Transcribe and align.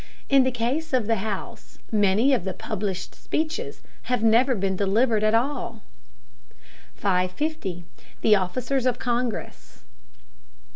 In 0.29 0.43
the 0.43 0.49
case 0.49 0.93
of 0.93 1.05
the 1.05 1.17
House, 1.17 1.77
many 1.91 2.33
of 2.33 2.43
the 2.43 2.55
published 2.55 3.13
speeches 3.13 3.81
have 4.09 4.23
never 4.23 4.55
been 4.55 4.75
delivered 4.75 5.23
at 5.23 5.35
all. 5.35 5.83
550. 6.95 7.85
THE 8.21 8.35
OFFICERS 8.35 8.87
OF 8.87 8.97
CONGRESS. 8.97 9.83